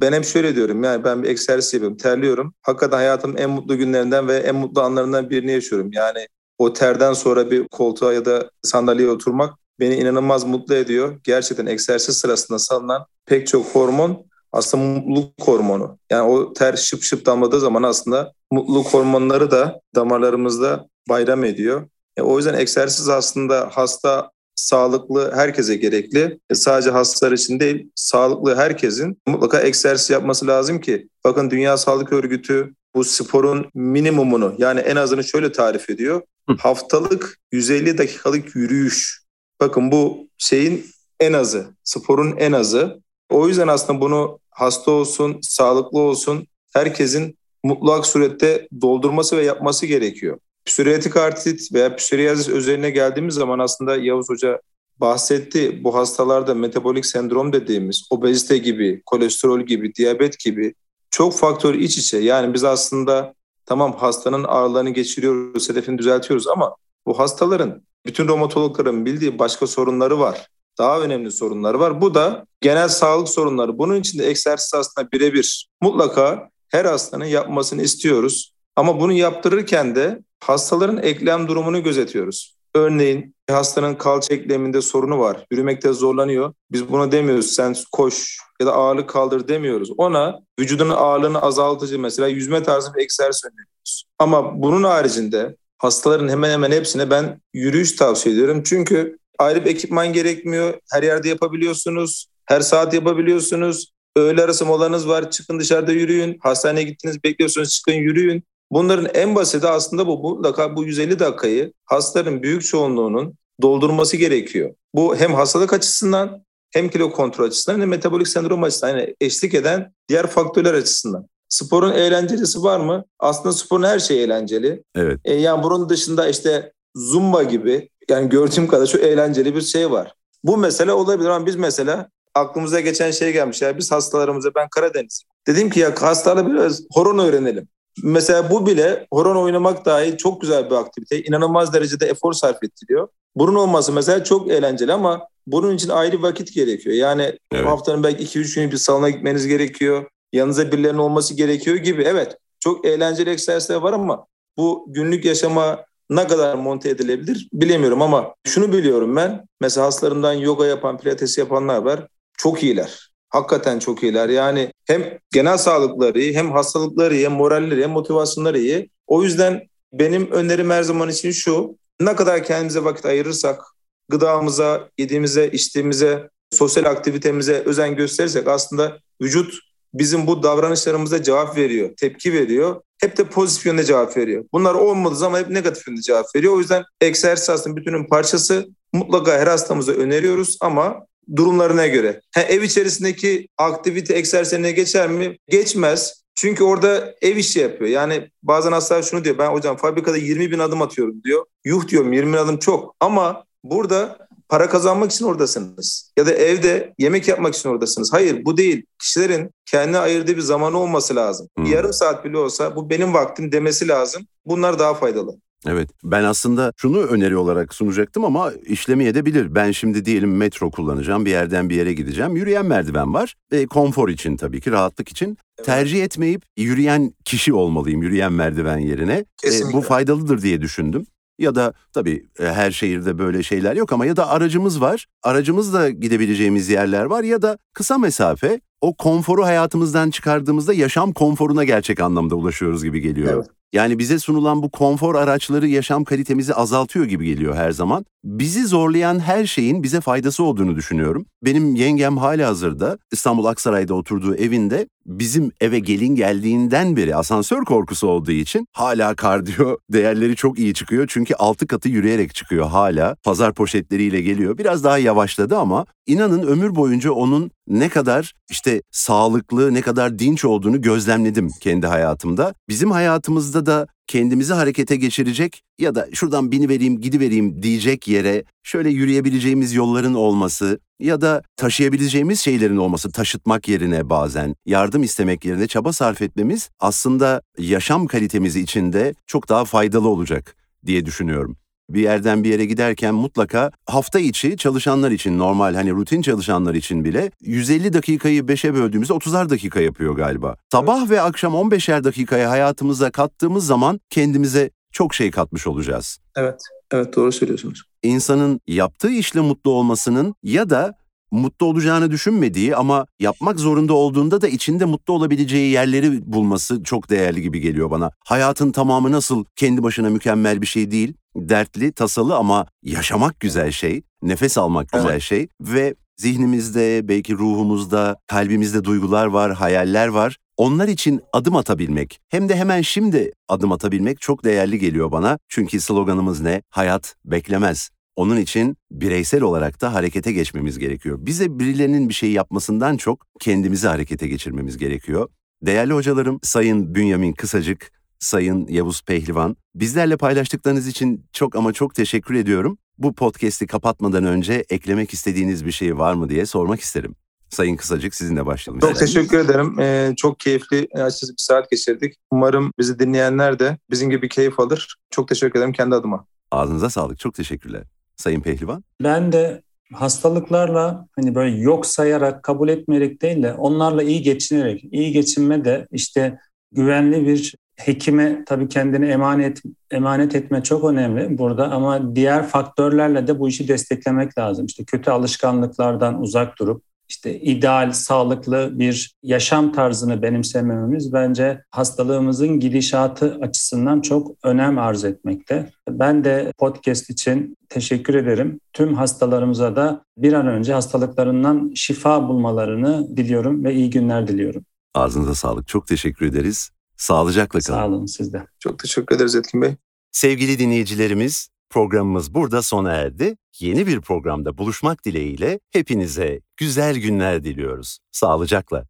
Ben 0.01 0.13
hep 0.13 0.25
şöyle 0.25 0.57
diyorum 0.57 0.85
yani 0.85 1.05
ben 1.05 1.23
bir 1.23 1.29
egzersiz 1.29 1.75
yapıyorum, 1.75 1.97
terliyorum. 1.97 2.55
Hakikaten 2.63 2.97
hayatım 2.97 3.35
en 3.39 3.51
mutlu 3.51 3.79
günlerinden 3.79 4.29
ve 4.29 4.37
en 4.37 4.55
mutlu 4.55 4.81
anlarından 4.81 5.31
birini 5.31 5.53
yaşıyorum. 5.53 5.91
Yani 5.93 6.27
o 6.59 6.73
terden 6.73 7.13
sonra 7.13 7.51
bir 7.51 7.69
koltuğa 7.69 8.13
ya 8.13 8.25
da 8.25 8.51
sandalyeye 8.63 9.11
oturmak 9.11 9.55
beni 9.81 9.95
inanılmaz 9.95 10.45
mutlu 10.45 10.75
ediyor. 10.75 11.21
Gerçekten 11.25 11.67
egzersiz 11.67 12.17
sırasında 12.17 12.59
salınan 12.59 13.07
pek 13.27 13.47
çok 13.47 13.67
hormon 13.67 14.27
aslında 14.53 14.85
mutluluk 14.85 15.33
hormonu. 15.41 15.99
Yani 16.11 16.31
o 16.31 16.53
ter 16.53 16.77
şıp 16.77 17.03
şıp 17.03 17.27
damladığı 17.27 17.61
zaman 17.61 17.83
aslında 17.83 18.33
mutluluk 18.51 18.87
hormonları 18.87 19.51
da 19.51 19.81
damarlarımızda 19.95 20.89
bayram 21.09 21.45
ediyor. 21.45 21.89
E, 22.17 22.23
o 22.23 22.37
yüzden 22.37 22.55
egzersiz 22.55 23.09
aslında 23.09 23.69
hasta 23.73 24.31
sağlıklı 24.55 25.33
herkese 25.35 25.77
gerekli. 25.77 26.41
E, 26.51 26.55
sadece 26.55 26.91
hastalar 26.91 27.33
için 27.33 27.61
değil, 27.61 27.91
sağlıklı 27.95 28.57
herkesin 28.57 29.23
mutlaka 29.27 29.61
egzersiz 29.61 30.11
yapması 30.11 30.47
lazım 30.47 30.81
ki 30.81 31.09
bakın 31.25 31.51
Dünya 31.51 31.77
Sağlık 31.77 32.13
Örgütü 32.13 32.75
bu 32.95 33.05
sporun 33.05 33.71
minimumunu 33.75 34.55
yani 34.59 34.81
en 34.81 34.97
azını 34.97 35.25
şöyle 35.25 35.53
tarif 35.53 35.91
ediyor. 35.91 36.23
Haftalık 36.59 37.39
150 37.53 37.99
dakikalık 37.99 38.57
yürüyüş. 38.57 39.23
Bakın 39.61 39.93
bu 39.93 40.29
şeyin 40.39 40.87
en 41.21 41.33
azı, 41.33 41.77
sporun 41.85 42.37
en 42.37 42.53
azı. 42.53 43.03
O 43.31 43.49
yüzden 43.49 43.69
aslında 43.69 44.01
bunu 44.01 44.39
hasta 44.51 44.91
olsun, 44.91 45.39
sağlıklı 45.43 45.99
olsun 45.99 46.47
herkesin 46.73 47.39
mutlak 47.65 48.07
surette 48.07 48.69
doldurması 48.81 49.37
ve 49.37 49.45
yapması 49.45 49.87
gerekiyor. 49.87 50.39
Psoriatik 50.65 51.17
artrit 51.17 51.73
veya 51.75 51.97
psoriasis 51.97 52.49
üzerine 52.49 52.91
geldiğimiz 52.91 53.35
zaman 53.35 53.59
aslında 53.59 53.97
Yavuz 53.97 54.29
Hoca 54.29 54.61
bahsetti. 55.01 55.85
Bu 55.85 55.95
hastalarda 55.95 56.55
metabolik 56.55 57.07
sendrom 57.07 57.53
dediğimiz 57.53 58.07
obezite 58.11 58.59
gibi, 58.59 59.03
kolesterol 59.07 59.61
gibi, 59.61 59.95
diyabet 59.95 60.39
gibi 60.39 60.75
çok 61.11 61.35
faktör 61.35 61.75
iç 61.75 61.99
içe. 61.99 62.19
Yani 62.19 62.55
biz 62.55 62.65
aslında 62.65 63.35
tamam 63.69 63.93
hastanın 63.93 64.45
ağrılarını 64.45 64.91
geçiriyoruz, 64.91 65.71
hedefini 65.71 65.99
düzeltiyoruz 65.99 66.47
ama 66.49 66.77
bu 67.07 67.19
hastaların 67.19 67.83
bütün 68.07 68.29
romatologların 68.29 69.07
bildiği 69.07 69.39
başka 69.39 69.67
sorunları 69.67 70.19
var. 70.19 70.49
Daha 70.79 71.01
önemli 71.01 71.33
sorunları 71.33 71.81
var. 71.81 72.01
Bu 72.01 72.15
da 72.15 72.47
genel 72.61 72.89
sağlık 72.89 73.29
sorunları. 73.29 73.79
Bunun 73.79 73.97
için 73.97 74.19
de 74.19 74.29
egzersiz 74.29 74.75
aslında 74.75 75.13
birebir. 75.13 75.69
Mutlaka 75.83 76.51
her 76.69 76.85
hastanın 76.85 77.25
yapmasını 77.25 77.83
istiyoruz. 77.83 78.53
Ama 78.77 79.01
bunu 79.01 79.13
yaptırırken 79.13 79.95
de 79.95 80.23
hastaların 80.41 81.03
eklem 81.03 81.49
durumunu 81.49 81.83
gözetiyoruz. 81.83 82.58
Örneğin 82.75 83.35
hastanın 83.51 83.95
kalça 83.95 84.35
ekleminde 84.35 84.81
sorunu 84.81 85.19
var. 85.19 85.47
Yürümekte 85.51 85.93
zorlanıyor. 85.93 86.53
Biz 86.73 86.93
buna 86.93 87.13
demiyoruz 87.13 87.47
sen 87.47 87.77
koş 87.93 88.39
ya 88.61 88.67
da 88.67 88.73
ağırlık 88.73 89.09
kaldır 89.09 89.49
demiyoruz. 89.49 89.91
Ona 89.97 90.39
vücudunun 90.61 90.95
ağırlığını 90.95 91.43
azaltıcı 91.43 91.99
mesela 91.99 92.29
yüzme 92.29 92.63
tarzı 92.63 92.95
bir 92.95 93.03
egzersiz 93.03 93.45
öneriyoruz. 93.45 94.05
Ama 94.19 94.63
bunun 94.63 94.85
haricinde 94.85 95.57
hastaların 95.79 96.29
hemen 96.29 96.51
hemen 96.51 96.71
hepsine 96.71 97.11
ben 97.11 97.41
yürüyüş 97.55 97.97
tavsiye 97.97 98.35
ediyorum. 98.35 98.63
Çünkü 98.63 99.19
ayrı 99.39 99.65
bir 99.65 99.71
ekipman 99.71 100.13
gerekmiyor. 100.13 100.75
Her 100.93 101.03
yerde 101.03 101.29
yapabiliyorsunuz. 101.29 102.27
Her 102.47 102.61
saat 102.61 102.95
yapabiliyorsunuz. 102.95 103.93
Öğle 104.17 104.43
arası 104.43 104.67
molanız 104.67 105.09
var. 105.09 105.31
Çıkın 105.31 105.61
dışarıda 105.61 105.93
yürüyün. 105.93 106.39
Hastaneye 106.43 106.83
gittiniz 106.83 107.25
bekliyorsunuz 107.25 107.71
çıkın 107.71 107.93
yürüyün. 107.93 108.43
Bunların 108.71 109.09
en 109.15 109.35
basiti 109.35 109.67
aslında 109.67 110.07
bu. 110.07 110.19
Mutlaka 110.19 110.77
bu 110.77 110.85
150 110.85 111.19
dakikayı 111.19 111.73
hastaların 111.85 112.43
büyük 112.43 112.65
çoğunluğunun 112.65 113.35
doldurması 113.63 114.17
gerekiyor. 114.17 114.75
Bu 114.95 115.17
hem 115.17 115.35
hastalık 115.35 115.73
açısından 115.73 116.45
hem 116.71 116.89
kilo 116.89 117.13
kontrol 117.13 117.45
açısından 117.45 117.81
hem 117.81 117.89
metabolik 117.89 118.29
sendrom 118.29 118.63
açısından 118.63 118.91
yani 118.91 119.15
eşlik 119.21 119.55
eden 119.55 119.93
diğer 120.09 120.27
faktörler 120.27 120.75
açısından. 120.75 121.27
Sporun 121.49 121.93
eğlencelisi 121.93 122.63
var 122.63 122.81
mı? 122.81 123.05
Aslında 123.19 123.53
sporun 123.53 123.83
her 123.83 123.99
şeyi 123.99 124.21
eğlenceli. 124.21 124.83
Evet. 124.95 125.21
E, 125.25 125.35
yani 125.35 125.63
bunun 125.63 125.89
dışında 125.89 126.29
işte 126.29 126.73
zumba 126.97 127.43
gibi 127.43 127.89
yani 128.11 128.29
gördüğüm 128.29 128.69
kadar 128.69 128.87
şu 128.87 128.99
eğlenceli 128.99 129.55
bir 129.55 129.61
şey 129.61 129.91
var. 129.91 130.15
Bu 130.45 130.57
mesele 130.57 130.93
olabilir 130.93 131.29
ama 131.29 131.47
biz 131.47 131.57
mesela 131.57 132.09
aklımıza 132.35 132.81
geçen 132.81 133.11
şey 133.11 133.33
gelmiş 133.33 133.63
ya 133.63 133.79
biz 133.79 133.93
hastalarımıza 133.93 134.51
ben 134.55 134.69
Karadeniz. 134.69 135.25
Dedim 135.47 135.71
ki 135.71 135.81
ya 135.81 135.95
hastalara 136.01 136.47
biraz 136.47 136.83
horon 136.93 137.19
öğrenelim. 137.19 137.69
Mesela 138.03 138.51
bu 138.51 138.67
bile 138.67 139.07
horon 139.13 139.37
oynamak 139.37 139.85
dahi 139.85 140.17
çok 140.17 140.41
güzel 140.41 140.71
bir 140.71 140.75
aktivite. 140.75 141.23
İnanılmaz 141.23 141.73
derecede 141.73 142.07
efor 142.07 142.33
sarf 142.33 142.65
ettiriyor. 142.65 143.09
Bunun 143.37 143.55
olması 143.55 143.93
mesela 143.93 144.25
çok 144.25 144.51
eğlenceli 144.51 144.93
ama 144.93 145.29
bunun 145.47 145.75
için 145.75 145.89
ayrı 145.89 146.23
vakit 146.23 146.55
gerekiyor. 146.55 146.97
Yani 146.97 147.39
evet. 147.53 147.67
haftanın 147.67 148.03
belki 148.03 148.25
2-3 148.25 148.55
günü 148.55 148.73
bir 148.73 148.77
salona 148.77 149.11
gitmeniz 149.11 149.47
gerekiyor. 149.47 150.11
Yanınızda 150.33 150.73
birilerinin 150.73 150.99
olması 150.99 151.35
gerekiyor 151.35 151.77
gibi. 151.77 152.03
Evet 152.03 152.37
çok 152.61 152.85
eğlenceli 152.85 153.31
egzersizler 153.31 153.77
var 153.77 153.93
ama 153.93 154.27
bu 154.59 154.85
günlük 154.89 155.25
yaşama 155.25 155.85
ne 156.11 156.27
kadar 156.27 156.55
monte 156.55 156.91
edilebilir 156.91 157.49
bilemiyorum 157.53 158.03
ama 158.03 158.35
şunu 158.47 158.73
biliyorum 158.73 159.17
ben. 159.17 159.47
Mesela 159.61 159.87
hastalarımdan 159.87 160.33
yoga 160.33 160.67
yapan, 160.67 160.99
pilates 160.99 161.39
yapanlar 161.39 161.79
var. 161.83 162.07
Çok 162.39 162.63
iyiler. 162.63 163.08
Hakikaten 163.29 163.79
çok 163.79 164.03
iyiler. 164.03 164.29
Yani 164.29 164.73
hem 164.87 165.19
genel 165.33 165.59
sağlıkları 165.59 166.21
iyi, 166.21 166.35
hem 166.35 166.53
hastalıkları 166.53 167.15
iyi, 167.15 167.25
hem 167.25 167.33
moralleri, 167.33 167.83
hem 167.83 167.91
motivasyonları 167.91 168.59
iyi. 168.59 168.91
O 169.07 169.23
yüzden 169.23 169.69
benim 169.93 170.31
önerim 170.31 170.71
her 170.71 170.83
zaman 170.83 171.09
için 171.09 171.31
şu. 171.31 171.79
Ne 172.01 172.17
kadar 172.17 172.45
kendimize 172.45 172.85
vakit 172.85 173.07
ayırırsak, 173.07 173.63
gıdamıza, 174.09 174.89
yediğimize, 174.99 175.49
içtiğimize, 175.49 176.29
sosyal 176.51 176.85
aktivitemize 176.85 177.53
özen 177.53 177.97
gösterirsek 177.97 178.49
aslında 178.49 178.99
vücut 179.23 179.55
bizim 179.95 180.27
bu 180.27 180.43
davranışlarımıza 180.43 181.23
cevap 181.23 181.57
veriyor, 181.57 181.91
tepki 181.97 182.33
veriyor. 182.33 182.81
Hep 183.01 183.17
de 183.17 183.25
pozitif 183.25 183.67
yönde 183.67 183.85
cevap 183.85 184.17
veriyor. 184.17 184.45
Bunlar 184.53 184.75
olmadığı 184.75 185.17
zaman 185.17 185.41
hep 185.41 185.49
negatif 185.49 185.89
yönde 185.89 186.01
cevap 186.01 186.27
veriyor. 186.37 186.53
O 186.53 186.59
yüzden 186.59 186.85
egzersiz 187.01 187.51
aslında 187.51 187.77
bütünün 187.77 188.05
parçası. 188.05 188.69
Mutlaka 188.93 189.39
her 189.39 189.47
hastamıza 189.47 189.93
öneriyoruz 189.93 190.57
ama 190.61 191.07
durumlarına 191.37 191.87
göre. 191.87 192.21
Ha, 192.35 192.43
ev 192.43 192.63
içerisindeki 192.63 193.49
aktivite 193.59 194.15
egzersizine 194.15 194.73
geçer 194.73 195.09
mi? 195.09 195.39
Geçmez. 195.49 196.23
Çünkü 196.35 196.65
orada 196.65 197.15
ev 197.23 197.37
işi 197.37 197.61
yapıyor. 197.61 197.91
Yani 197.91 198.31
bazen 198.43 198.73
hastalar 198.73 199.03
şunu 199.03 199.25
diyor. 199.25 199.39
Ben 199.39 199.51
hocam 199.51 199.77
fabrikada 199.77 200.17
20 200.17 200.51
bin 200.51 200.59
adım 200.59 200.83
atıyorum 200.83 201.23
diyor. 201.25 201.45
Yuh 201.65 201.89
diyorum 201.89 202.13
20 202.13 202.33
bin 202.33 202.39
adım 202.39 202.59
çok. 202.59 202.97
Ama 203.01 203.45
burada 203.65 204.29
para 204.49 204.69
kazanmak 204.69 205.13
için 205.13 205.25
oradasınız. 205.25 206.13
Ya 206.19 206.27
da 206.27 206.33
evde 206.33 206.95
yemek 206.99 207.29
yapmak 207.29 207.55
için 207.55 207.69
oradasınız. 207.69 208.13
Hayır 208.13 208.45
bu 208.45 208.57
değil. 208.57 208.87
Kişilerin 208.99 209.51
kendine 209.67 209.99
ayırdığı 209.99 210.37
bir 210.37 210.41
zamanı 210.41 210.79
olması 210.79 211.17
lazım. 211.17 211.49
Hmm. 211.57 211.65
yarım 211.65 211.93
saat 211.93 212.25
bile 212.25 212.39
olsa 212.39 212.77
bu 212.77 212.91
benim 212.91 213.15
vaktim 213.15 213.53
demesi 213.53 213.89
lazım. 213.89 214.27
Bunlar 214.47 214.79
daha 214.79 214.95
faydalı. 214.95 215.37
Evet 215.67 215.91
ben 216.05 216.25
aslında 216.25 216.73
şunu 216.77 216.99
öneri 216.99 217.37
olarak 217.37 217.75
sunacaktım 217.75 218.25
ama 218.25 218.53
işlemeye 218.67 219.15
de 219.15 219.27
bilir. 219.27 219.55
Ben 219.55 219.71
şimdi 219.71 220.05
diyelim 220.05 220.37
metro 220.37 220.71
kullanacağım 220.71 221.25
bir 221.25 221.31
yerden 221.31 221.71
bir 221.71 221.77
yere 221.77 221.93
gideceğim. 221.93 222.37
Yürüyen 222.37 222.67
merdiven 222.67 223.15
var 223.15 223.35
ve 223.53 223.67
konfor 223.67 224.09
için 224.09 224.37
tabii 224.37 224.61
ki 224.61 224.71
rahatlık 224.71 225.09
için 225.09 225.39
evet. 225.59 225.67
tercih 225.67 226.05
etmeyip 226.05 226.43
yürüyen 226.57 227.13
kişi 227.25 227.55
olmalıyım 227.55 228.03
yürüyen 228.03 228.33
merdiven 228.33 228.79
yerine. 228.79 229.25
E, 229.45 229.73
bu 229.73 229.81
faydalıdır 229.81 230.43
diye 230.43 230.61
düşündüm. 230.61 231.07
Ya 231.39 231.55
da 231.55 231.73
tabii 231.93 232.27
e, 232.39 232.45
her 232.45 232.71
şehirde 232.71 233.19
böyle 233.19 233.43
şeyler 233.43 233.77
yok 233.77 233.93
ama 233.93 234.07
ya 234.07 234.17
da 234.17 234.29
aracımız 234.29 234.81
var. 234.81 235.07
Aracımızla 235.23 235.91
gidebileceğimiz 235.91 236.69
yerler 236.69 237.05
var 237.05 237.25
ya 237.25 237.43
da 237.43 237.59
kısa 237.75 237.99
mesafe 237.99 238.61
o 238.81 238.95
konforu 238.95 239.45
hayatımızdan 239.45 240.11
çıkardığımızda 240.11 240.75
yaşam 240.75 241.13
konforuna 241.13 241.65
gerçek 241.65 242.01
anlamda 242.01 242.35
ulaşıyoruz 242.35 242.85
gibi 242.85 243.01
geliyor. 243.01 243.35
Evet. 243.35 243.58
Yani 243.73 243.99
bize 243.99 244.19
sunulan 244.19 244.63
bu 244.63 244.71
konfor 244.71 245.15
araçları 245.15 245.69
yaşam 245.69 246.05
kalitemizi 246.05 246.55
azaltıyor 246.55 247.05
gibi 247.05 247.27
geliyor 247.27 247.55
her 247.55 247.71
zaman. 247.71 248.05
Bizi 248.25 248.67
zorlayan 248.67 249.19
her 249.19 249.47
şeyin 249.47 249.83
bize 249.83 250.01
faydası 250.01 250.45
olduğunu 250.45 250.77
düşünüyorum. 250.77 251.27
Benim 251.45 251.75
yengem 251.75 252.17
hala 252.17 252.49
hazırda 252.49 252.99
İstanbul 253.13 253.45
Aksaray'da 253.45 253.95
oturduğu 253.95 254.37
evinde 254.37 254.87
bizim 255.07 255.53
eve 255.61 255.79
gelin 255.79 256.15
geldiğinden 256.15 256.97
beri 256.97 257.17
asansör 257.17 257.65
korkusu 257.65 258.07
olduğu 258.07 258.33
için 258.33 258.67
hala 258.73 259.15
kardiyo 259.15 259.77
değerleri 259.93 260.37
çok 260.37 260.59
iyi 260.59 260.75
çıkıyor. 260.75 261.07
Çünkü 261.09 261.35
altı 261.35 261.67
katı 261.67 261.89
yürüyerek 261.89 262.35
çıkıyor 262.35 262.67
hala. 262.67 263.17
Pazar 263.25 263.55
poşetleriyle 263.55 264.21
geliyor. 264.21 264.59
Biraz 264.59 264.85
daha 264.85 264.99
yavaşladı 264.99 265.57
ama 265.59 265.87
inanın 266.07 266.47
ömür 266.47 266.75
boyunca 266.75 267.13
onun 267.13 267.51
ne 267.69 267.89
kadar 267.89 268.35
işte 268.51 268.83
sağlıklı, 268.91 269.75
ne 269.75 269.81
kadar 269.81 270.19
dinç 270.19 270.45
olduğunu 270.45 270.81
gözlemledim 270.83 271.51
kendi 271.61 271.87
hayatımda. 271.87 272.55
Bizim 272.69 272.91
hayatımızda 272.91 273.58
da 273.67 273.87
kendimizi 274.07 274.53
harekete 274.53 274.97
geçirecek 274.97 275.63
ya 275.79 275.95
da 275.95 276.09
şuradan 276.13 276.53
bini 276.53 276.69
vereyim, 276.69 277.01
gidi 277.01 277.21
vereyim 277.21 277.63
diyecek 277.63 278.09
yere 278.09 278.45
şöyle 278.63 278.91
yürüyebileceğimiz 278.91 279.75
yolların 279.75 280.15
olması 280.15 280.81
ya 281.01 281.21
da 281.21 281.43
taşıyabileceğimiz 281.57 282.41
şeylerin 282.41 282.77
olması 282.77 283.13
taşıtmak 283.13 283.69
yerine 283.69 284.11
bazen 284.11 284.55
yardım 284.67 285.03
istemek 285.03 285.45
yerine 285.45 285.67
çaba 285.67 285.93
sarf 285.93 286.23
etmemiz 286.23 286.71
aslında 286.81 287.43
yaşam 287.59 288.07
kalitemiz 288.07 288.57
için 288.57 288.93
de 288.93 289.15
çok 289.27 289.49
daha 289.49 289.65
faydalı 289.65 290.09
olacak 290.09 290.57
diye 290.87 291.07
düşünüyorum 291.07 291.57
bir 291.91 292.01
yerden 292.01 292.45
bir 292.45 292.51
yere 292.51 292.65
giderken 292.65 293.15
mutlaka 293.15 293.71
hafta 293.87 294.19
içi 294.19 294.57
çalışanlar 294.57 295.11
için 295.11 295.39
normal 295.39 295.75
hani 295.75 295.91
rutin 295.91 296.23
çalışanlar 296.23 296.75
için 296.75 297.05
bile 297.05 297.31
150 297.41 297.93
dakikayı 297.93 298.43
5'e 298.43 298.75
böldüğümüzde 298.75 299.13
30'ar 299.13 299.51
dakika 299.51 299.81
yapıyor 299.81 300.17
galiba. 300.17 300.57
Sabah 300.73 300.99
evet. 300.99 301.11
ve 301.11 301.21
akşam 301.21 301.55
15'er 301.55 302.05
dakikaya 302.05 302.51
hayatımıza 302.51 303.11
kattığımız 303.11 303.67
zaman 303.67 304.01
kendimize 304.11 304.71
çok 304.93 305.15
şey 305.15 305.31
katmış 305.31 305.67
olacağız. 305.67 306.19
Evet. 306.37 306.61
Evet 306.93 307.17
doğru 307.17 307.33
söylüyorsunuz. 307.33 307.83
İnsanın 308.03 308.61
yaptığı 308.67 309.11
işle 309.11 309.41
mutlu 309.41 309.71
olmasının 309.71 310.35
ya 310.43 310.71
da 310.71 310.95
mutlu 311.31 311.67
olacağını 311.67 312.11
düşünmediği 312.11 312.77
ama 312.77 313.07
yapmak 313.21 313.61
zorunda 313.61 313.93
olduğunda 313.93 314.41
da 314.41 314.49
içinde 314.49 314.85
mutlu 314.85 315.15
olabileceği 315.15 315.73
yerleri 315.73 316.33
bulması 316.33 316.83
çok 316.83 317.11
değerli 317.11 317.43
gibi 317.43 317.61
geliyor 317.61 317.91
bana. 317.91 318.11
Hayatın 318.25 318.73
tamamı 318.73 319.13
nasıl 319.13 319.45
kendi 319.57 319.83
başına 319.83 320.11
mükemmel 320.11 320.63
bir 320.63 320.67
şey 320.67 320.91
değil 320.91 321.15
dertli, 321.49 321.93
tasalı 321.93 322.37
ama 322.37 322.67
yaşamak 322.83 323.41
güzel 323.41 323.71
şey, 323.71 324.03
nefes 324.23 324.59
almak 324.59 324.93
güzel 324.93 325.11
Evet. 325.11 325.23
şey 325.23 325.49
ve 325.61 325.95
zihnimizde, 326.17 327.09
belki 327.09 327.35
ruhumuzda, 327.35 328.17
kalbimizde 328.27 328.85
duygular 328.85 329.27
var, 329.27 329.53
hayaller 329.53 330.09
var. 330.09 330.37
Onlar 330.57 330.89
için 330.89 331.21
adım 331.33 331.57
atabilmek, 331.57 332.21
hem 332.29 332.49
de 332.49 332.57
hemen 332.57 332.83
şimdi 332.83 333.33
adım 333.49 333.73
atabilmek 333.73 334.21
çok 334.21 334.45
değerli 334.45 334.79
geliyor 334.79 335.13
bana. 335.13 335.39
Çünkü 335.49 335.81
sloganımız 335.81 336.41
ne? 336.41 336.63
Hayat 336.71 337.15
beklemez. 337.25 337.91
Onun 338.17 338.37
için 338.37 338.77
bireysel 338.91 339.43
olarak 339.43 339.81
da 339.81 339.95
harekete 339.95 340.33
geçmemiz 340.33 340.79
gerekiyor. 340.79 341.19
Bize 341.21 341.59
birilerinin 341.59 342.09
bir 342.09 342.15
şey 342.15 342.33
yapmasından 342.33 342.97
çok 342.97 343.27
kendimizi 343.41 343.89
harekete 343.89 344.29
geçirmemiz 344.29 344.79
gerekiyor. 344.79 345.29
Değerli 345.63 345.93
hocalarım 345.93 346.41
Sayın 346.43 346.95
Bünyamin 346.95 347.33
Kısacık, 347.33 347.93
Sayın 348.19 348.67
Yavuz 348.67 349.03
Pehlivan, 349.03 349.57
bizlerle 349.75 350.17
paylaştıklarınız 350.17 350.87
için 350.87 351.25
çok 351.33 351.57
ama 351.57 351.73
çok 351.73 351.95
teşekkür 351.95 352.35
ediyorum. 352.35 352.79
Bu 352.99 353.15
podcast'i 353.15 353.67
kapatmadan 353.67 354.25
önce 354.25 354.65
eklemek 354.71 355.13
istediğiniz 355.13 355.67
bir 355.67 355.73
şey 355.73 355.99
var 355.99 356.15
mı 356.15 356.29
diye 356.29 356.47
sormak 356.47 356.81
isterim. 356.81 357.15
Sayın 357.49 357.77
Kısacık 357.77 358.15
sizinle 358.15 358.47
başlayalım. 358.47 358.81
Çok 358.81 358.99
teşekkür 358.99 359.39
ederim. 359.39 359.81
Ee, 359.81 360.15
çok 360.17 360.41
keyifli, 360.41 360.89
açıkçası 360.95 361.33
bir 361.33 361.43
saat 361.43 361.71
geçirdik. 361.71 362.15
Umarım 362.31 362.73
bizi 362.79 362.99
dinleyenler 362.99 363.59
de 363.59 363.79
bizim 363.91 364.11
gibi 364.11 364.29
keyif 364.29 364.61
alır. 364.61 364.97
Çok 365.11 365.29
teşekkür 365.29 365.59
ederim 365.59 365.73
kendi 365.73 365.95
adıma. 365.95 366.27
Ağzınıza 366.51 366.91
sağlık. 366.91 367.19
Çok 367.19 367.35
teşekkürler. 367.35 367.83
Sayın 368.17 368.41
Pehlivan. 368.41 368.85
Ben 369.03 369.33
de 369.33 369.63
hastalıklarla 369.93 371.07
hani 371.17 371.35
böyle 371.35 371.57
yok 371.57 371.87
sayarak 371.87 372.43
kabul 372.43 372.69
etmeyerek 372.69 373.23
değil 373.23 373.43
de 373.43 373.55
onlarla 373.55 374.03
iyi 374.03 374.23
geçinerek, 374.23 374.85
iyi 374.85 375.13
geçinme 375.13 375.65
de 375.65 375.87
işte 375.93 376.39
güvenli 376.73 377.27
bir 377.27 377.55
hekime 377.79 378.45
tabii 378.47 378.69
kendini 378.69 379.07
emanet 379.07 379.63
emanet 379.91 380.35
etme 380.35 380.63
çok 380.63 380.85
önemli 380.85 381.39
burada 381.39 381.71
ama 381.71 382.17
diğer 382.17 382.47
faktörlerle 382.47 383.27
de 383.27 383.39
bu 383.39 383.49
işi 383.49 383.69
desteklemek 383.69 384.39
lazım. 384.39 384.67
İşte 384.67 384.85
kötü 384.85 385.11
alışkanlıklardan 385.11 386.21
uzak 386.23 386.59
durup 386.59 386.83
işte 387.09 387.41
ideal, 387.41 387.93
sağlıklı 387.93 388.71
bir 388.73 389.15
yaşam 389.23 389.73
tarzını 389.73 390.23
benimsemememiz 390.23 391.13
bence 391.13 391.63
hastalığımızın 391.71 392.61
gidişatı 392.61 393.39
açısından 393.41 394.01
çok 394.01 394.31
önem 394.43 394.79
arz 394.79 395.05
etmekte. 395.05 395.71
Ben 395.91 396.25
de 396.25 396.53
podcast 396.59 397.11
için 397.11 397.57
teşekkür 397.69 398.15
ederim. 398.15 398.61
Tüm 398.73 398.95
hastalarımıza 398.95 399.77
da 399.77 400.05
bir 400.19 400.33
an 400.33 400.47
önce 400.47 400.73
hastalıklarından 400.73 401.73
şifa 401.75 402.29
bulmalarını 402.29 403.17
diliyorum 403.17 403.65
ve 403.65 403.75
iyi 403.75 403.91
günler 403.91 404.29
diliyorum. 404.29 404.65
Ağzınıza 404.95 405.35
sağlık. 405.35 405.69
Çok 405.69 405.87
teşekkür 405.87 406.27
ederiz. 406.27 406.71
Sağlıcakla 406.99 407.61
kalın. 407.61 407.79
Sağ 407.79 407.87
olun 407.87 408.07
siz 408.07 408.33
de. 408.33 408.47
Çok 408.59 408.79
teşekkür 408.79 409.17
ederiz 409.17 409.35
Etkin 409.35 409.63
Bey. 409.63 409.77
Sevgili 410.13 410.59
dinleyicilerimiz, 410.59 411.49
programımız 411.71 412.35
burada 412.35 412.63
sona 412.63 412.93
erdi. 412.93 413.37
Yeni 413.59 413.87
bir 413.87 414.01
programda 414.01 414.59
buluşmak 414.59 415.05
dileğiyle 415.05 415.61
hepinize 415.71 416.41
güzel 416.57 416.97
günler 416.97 417.45
diliyoruz. 417.45 417.99
Sağlıcakla. 418.13 418.85